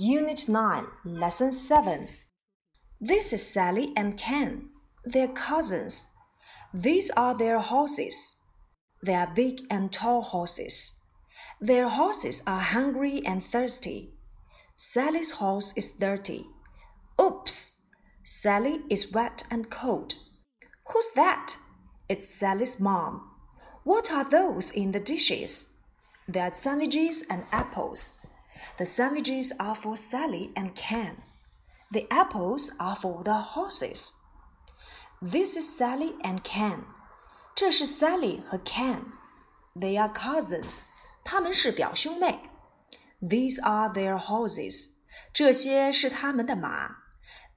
[0.00, 2.06] Unit 9, Lesson 7.
[3.00, 4.68] This is Sally and Ken.
[5.04, 6.06] They're cousins.
[6.72, 8.40] These are their horses.
[9.02, 11.02] They are big and tall horses.
[11.60, 14.12] Their horses are hungry and thirsty.
[14.76, 16.46] Sally's horse is dirty.
[17.20, 17.74] Oops!
[18.22, 20.14] Sally is wet and cold.
[20.92, 21.56] Who's that?
[22.08, 23.28] It's Sally's mom.
[23.82, 25.72] What are those in the dishes?
[26.28, 28.20] They are sandwiches and apples.
[28.77, 31.23] The sandwiches are for Sally and Ken.
[31.91, 34.15] The apples are for the horses.
[35.21, 36.85] This is Sally and Ken.
[37.55, 39.13] 这是 Sally 和 Ken.
[39.75, 40.85] They are cousins.
[41.23, 42.49] 他们是表兄妹。
[43.21, 44.91] These are their horses.
[45.31, 46.97] 这些是他们的马。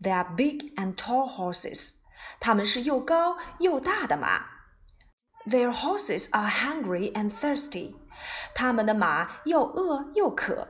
[0.00, 1.96] They are big and tall horses.
[2.38, 4.44] 他们是又高又大的马。
[5.46, 7.94] Their horses are hungry and thirsty.
[8.54, 10.68] 他们的马又饿又渴。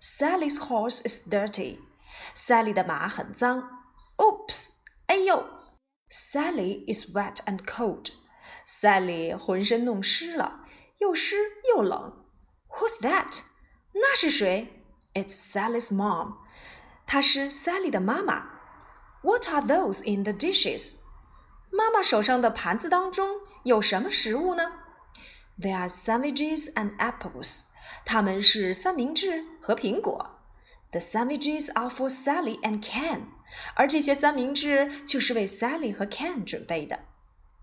[0.00, 1.78] Sally's horse is dirty.
[2.34, 3.68] Sally 的马很脏。
[4.16, 4.70] Oops!
[5.06, 5.46] 哎呦！
[6.10, 8.10] Sally is wet and cold.
[8.66, 10.64] Sally 浑身弄湿了，
[10.98, 11.36] 又湿
[11.68, 12.24] 又冷。
[12.68, 13.42] Who's that?
[13.92, 14.84] 那是谁？
[15.14, 16.36] It's Sally's mom.
[17.06, 18.50] 她是 Sally 的妈妈。
[19.22, 20.96] What are those in the dishes?
[21.70, 24.72] 妈妈手上的盘子当中有什么食物呢？
[25.58, 27.64] They are sandwiches and apples.
[28.04, 30.38] 它们是三明治和苹果。
[30.92, 33.26] The sandwiches are for Sally and Ken.
[33.74, 37.00] 而这些三明治就是为 Sally 和 Ken 准备的。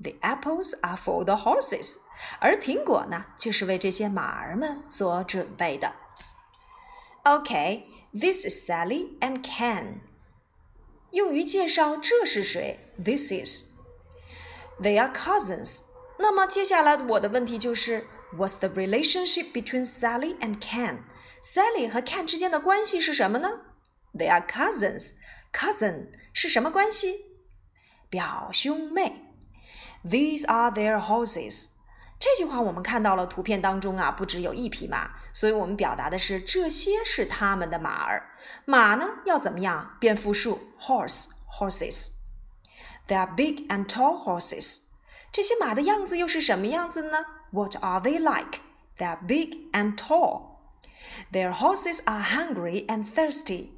[0.01, 1.97] The apples are for the horses.
[2.39, 5.93] 而苹果呢，就是为这些马儿们所准备的。
[7.23, 10.01] Okay, this is Sally and Ken.
[11.11, 15.83] 用于介绍这是谁，this is。They are cousins.
[16.19, 21.03] 那么接下来我的问题就是 ，What's the relationship between Sally and Ken?
[21.43, 23.49] Sally 和 Ken 之间的关系是什么呢？
[24.13, 25.13] They are cousins.
[25.51, 27.15] Cousin 是什么关系？
[28.09, 29.35] 表兄妹。
[30.03, 31.69] These are their horses.
[32.19, 38.31] 这句话我们看到了图片当中啊，不只有一匹马，所以我们表达的是这些是他们的马儿。
[38.65, 40.59] 马呢要怎么样变复数？
[40.79, 41.27] horse
[41.59, 44.83] horses。They are big and tall horses。
[45.31, 48.61] 这些马的样子又是什么样子呢 ？What are they like?
[48.97, 50.59] They are big and tall.
[51.31, 53.69] Their horses are hungry and thirsty.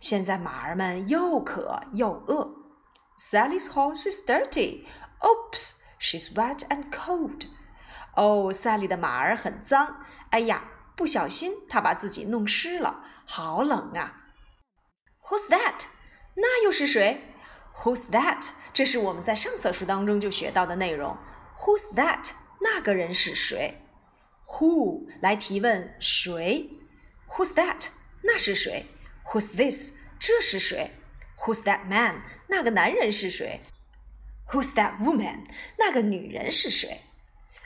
[0.00, 2.54] 现在马儿们又渴又饿。
[3.18, 4.86] Sally's horse is dirty.
[5.20, 7.46] Oops, she's wet and cold.
[8.14, 10.04] 哦，赛莉的马儿很脏。
[10.30, 10.64] 哎呀，
[10.96, 14.16] 不小心她把自己弄湿了，好冷啊！
[15.24, 15.86] Who's that？
[16.34, 17.34] 那又是谁？
[17.82, 18.50] Who's that？
[18.72, 21.16] 这是我们在上册书当中就学到的内容。
[21.58, 22.30] Who's that？
[22.60, 23.80] 那个人是谁？
[24.46, 26.70] Who 来提问谁？
[27.28, 27.88] Who's that？
[28.22, 28.86] 那是谁？
[29.26, 29.92] Who's this？
[30.18, 30.90] 这是谁？
[31.38, 32.22] Who's that man？
[32.48, 33.60] 那个男人是谁？
[34.50, 35.46] Who's that woman？
[35.78, 37.02] 那个女人是谁？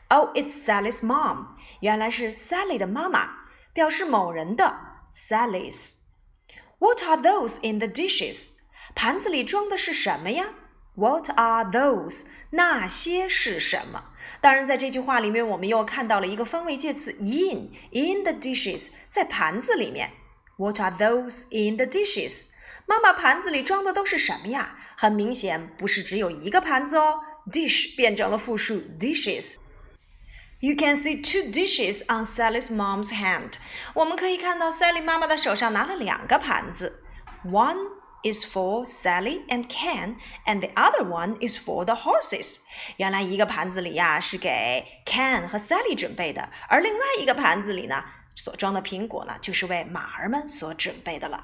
[0.08, 1.56] Oh, it's Sally's mom.
[1.80, 3.30] 原来是 Sally 的妈妈，
[3.72, 4.78] 表示某人的
[5.12, 8.50] Sally's。What are those in the dishes?
[8.94, 10.50] 盘子里装的是什么呀？
[10.94, 12.26] What are those?
[12.50, 14.07] 那些是什么？
[14.40, 20.10] 当然，在这句话里面，我们又看到了一个方位介词 in in the dishes，在盘子里面。
[20.56, 22.46] What are those in the dishes?
[22.86, 24.78] 妈妈盘子里装的都是什么呀？
[24.96, 27.20] 很明显，不是只有一个盘子哦。
[27.50, 33.52] Dish 变成了复数 dishes。You can see two dishes on Sally's mom's hand.
[33.94, 37.02] 我们可以看到 Sally 妈妈的手上拿了两个盘子。
[37.44, 37.76] One
[38.23, 40.15] is for Sally and Ken,
[40.45, 42.59] and the other one is for the horses.
[42.97, 48.03] 原来一个盘子里呀是给 Ken 和 Sally 准备的，而另外一个盘子里呢
[48.35, 51.43] 所装的苹果呢就是为马儿们所准备的了。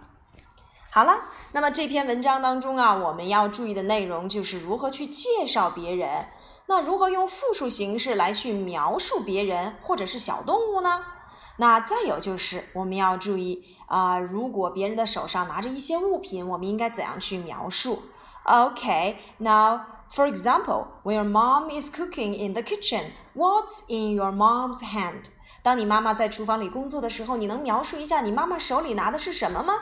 [0.89, 6.27] 好了，那么这篇文章当中啊，我们要注意的内容就是如何去介绍别人。
[6.67, 11.05] 那如何用复数形式来去描述别人或者是小动物呢？
[11.56, 18.02] 那再有就是我们要注意啊，如果别人的手上拿着一些物品，我们应该怎样去描述？
[18.46, 19.80] Okay, now
[20.10, 25.26] for example, when your mom is cooking in the kitchen, what's in your mom's hand?
[25.62, 29.74] 当你妈妈在厨房里工作的时候，你能描述一下你妈妈手里拿的是什么吗？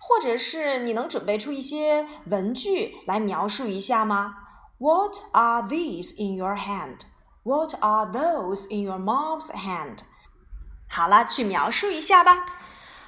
[0.00, 4.36] 或者是你能准备出一些文具来描述一下吗？
[4.78, 7.00] What are these in your hand?
[7.42, 9.98] What are those in your mom's hand?
[10.89, 12.45] 好了，去描述一下吧。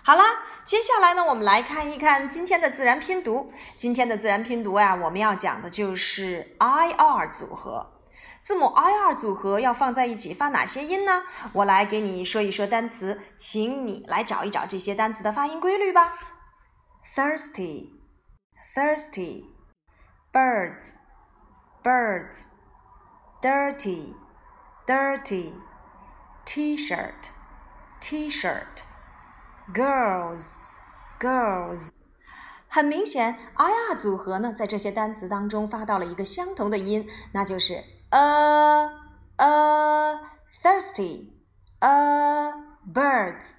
[0.04, 0.24] 好了，
[0.64, 3.52] 接下来呢，我们来看一看今天的自然拼读。
[3.76, 7.98] 今天的自然拼读呀，我们要讲的就是 I R 组合。
[8.44, 11.24] 字母 i r 组合要放在一起发哪些音呢？
[11.54, 16.18] 我来给你说一说单词，请你来找一找这些单词的发音规律吧。
[17.16, 17.92] Thirsty,
[18.74, 19.46] thirsty,
[20.34, 20.96] birds,
[21.84, 22.46] birds,
[23.42, 24.16] dirty,
[24.88, 25.54] dirty,
[26.46, 27.30] t-shirt,
[28.01, 28.83] t-shirt,
[29.73, 30.55] girls,
[31.19, 31.91] girls。
[32.69, 38.91] 很明显，i r 组合呢，在这些单词当中发到了一个相同的音，那就是 a
[39.37, 40.21] a
[40.63, 41.31] thirsty
[41.79, 42.53] a
[42.93, 43.53] birds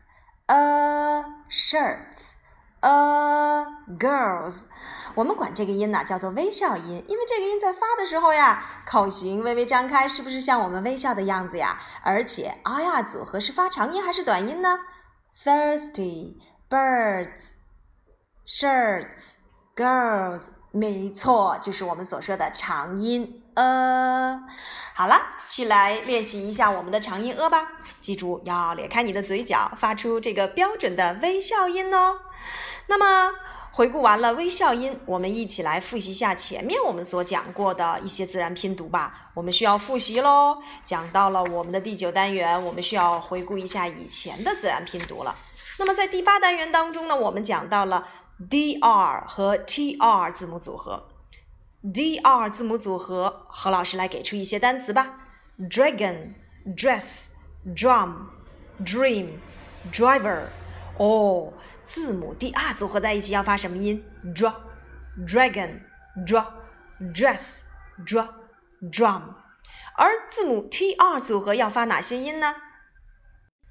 [0.46, 2.34] a shirts
[2.83, 3.67] A
[3.99, 4.67] girls。
[5.15, 11.81] 我们管这个音呢叫做微笑音，因为这个音在发的时候呀，口型微微张开，是不是像我们微笑的样子呀？
[12.05, 14.79] 而且 i r 组合是发长音还是短音呢
[15.45, 16.37] ？thirsty
[16.71, 17.51] birds。
[18.45, 19.35] Shirts,
[19.77, 24.43] girls，没错，就是我们所说的长音呃。
[24.95, 25.15] 好了，
[25.49, 27.69] 去来练习一下我们的长音呃吧。
[28.01, 32.19] 记住要咧开你的嘴角，发出这个标准的微笑音哦。
[32.93, 33.35] 那么
[33.71, 39.31] 回顾完了微笑音，我们一起来复习一下前面我们所讲过的一些自然拼读吧。
[39.33, 40.59] 我们需要复习喽。
[40.85, 45.35] 讲到了我们的第九单元，我们需要回顾一下以前的自然拼读了。
[45.79, 48.07] 那么在第八单元当中呢，我们讲到了。
[48.51, 51.09] dr 和 tr 字母组合
[51.83, 55.15] ，dr 字母组合，何老师来给出一些单词吧
[55.71, 56.35] ：dragon、
[56.77, 57.31] dress、
[57.75, 58.27] drum、
[58.85, 59.29] dream、
[59.91, 60.43] driver。
[60.99, 61.53] 哦，
[61.93, 64.03] 字母 dr 组合在一起要发什么音
[64.35, 64.55] ？dr、
[65.27, 65.83] dragon、
[66.27, 66.51] dr、
[67.15, 67.65] dress、
[68.07, 68.31] dr、
[68.91, 69.35] drum。
[69.99, 72.57] 而字母 tr 组合要发哪些音呢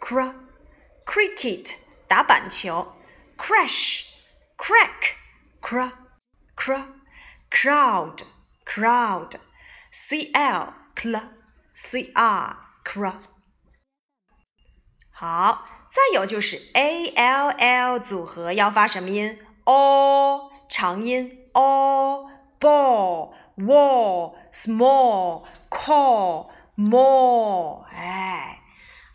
[0.00, 0.34] cr
[1.04, 1.74] cricket
[2.06, 2.96] 打板球
[3.36, 4.06] crash
[4.56, 5.14] crack
[5.62, 5.88] cr
[6.56, 6.82] cr
[7.50, 8.22] crowd
[8.66, 9.36] crowd
[9.90, 11.22] c l cl
[11.74, 13.14] c r cr
[15.10, 22.28] 好，再有就是 a l l 组合要发什么音 o 长音 o。
[22.62, 27.84] ball, wall, small, call, more。
[27.90, 28.61] 哎，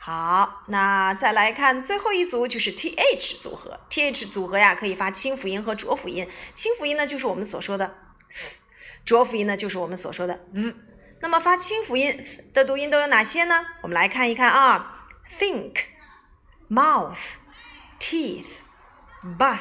[0.08, 3.78] 好，那再来看最后一组，就是 th 组合。
[3.90, 6.26] th 组合呀，可以发清辅音和浊辅音。
[6.54, 7.90] 清辅音呢，就是我们所说的；
[9.04, 10.74] 浊辅音呢，就是我们所说的 v。
[11.20, 13.66] 那么发清辅音的读音都有哪些呢？
[13.82, 15.74] 我们来看一看啊，think,
[16.70, 17.18] mouth,
[18.00, 18.46] teeth,
[19.38, 19.60] bath。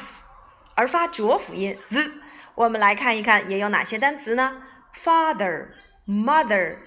[0.75, 2.09] 而发浊辅音 v。
[2.55, 4.63] 我们来看一看，也有哪些单词呢
[4.95, 5.71] ？Father,
[6.07, 6.77] mother,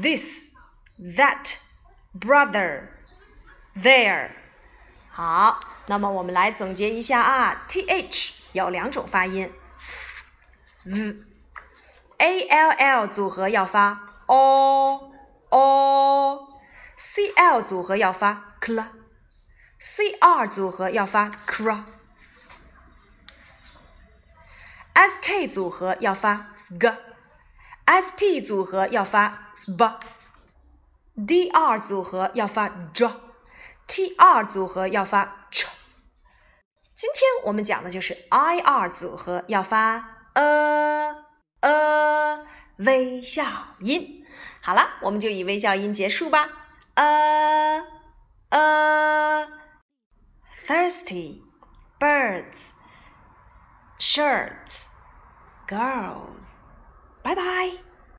[0.00, 0.52] this,
[0.96, 1.56] that,
[2.16, 2.99] brother,
[3.76, 4.30] there。
[5.08, 9.52] 好，那么我们来总结一下啊，th 有两种发音
[10.84, 15.12] ，v，a l l 组合要发 o
[15.50, 21.84] o，c l 组合要发 cl，c r 组合要发 cr。
[25.00, 33.29] S K 组合要发 sk，S P 组合要发 sp，D R 组合要发 dr
[33.90, 35.66] T R 组合要发 ch。
[36.94, 41.24] 今天我们讲的就是 I R 组合要发呃
[41.58, 43.44] 呃微笑
[43.80, 44.24] 音。
[44.62, 46.48] 好了，我们就以微笑音结束吧。
[46.94, 47.84] 呃
[48.50, 49.48] 呃
[50.68, 51.42] ，thirsty
[51.98, 52.68] birds
[53.98, 54.86] shirts
[55.66, 56.52] girls。
[57.24, 57.89] 拜拜。